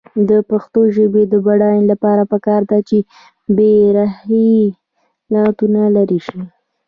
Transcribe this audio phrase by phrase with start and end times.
[0.29, 2.97] د پښتو ژبې د بډاینې لپاره پکار ده چې
[3.55, 4.51] بېریښې
[5.33, 6.41] لغتونه لرې شي.